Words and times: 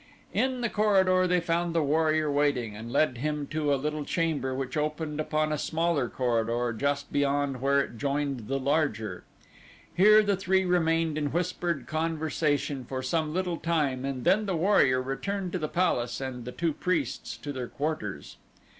In 0.33 0.61
the 0.61 0.69
corridor 0.69 1.27
they 1.27 1.39
found 1.39 1.75
the 1.75 1.83
warrior 1.83 2.31
waiting, 2.31 2.75
and 2.75 2.91
led 2.91 3.19
him 3.19 3.45
to 3.51 3.71
a 3.71 3.75
little 3.77 4.03
chamber 4.03 4.55
which 4.55 4.75
opened 4.75 5.19
upon 5.19 5.51
a 5.51 5.59
smaller 5.59 6.09
corridor 6.09 6.75
just 6.75 7.11
beyond 7.13 7.61
where 7.61 7.79
it 7.81 7.99
joined 7.99 8.47
the 8.47 8.57
larger. 8.57 9.23
Here 9.95 10.23
the 10.23 10.35
three 10.35 10.65
remained 10.65 11.19
in 11.19 11.27
whispered 11.31 11.85
conversation 11.85 12.83
for 12.83 13.03
some 13.03 13.31
little 13.31 13.57
time 13.57 14.03
and 14.03 14.23
then 14.25 14.47
the 14.47 14.55
warrior 14.55 14.99
returned 15.03 15.51
to 15.51 15.59
the 15.59 15.67
palace 15.69 16.19
and 16.19 16.45
the 16.45 16.51
two 16.51 16.73
priests 16.73 17.37
to 17.37 17.53
their 17.53 17.67
quarters. 17.67 18.37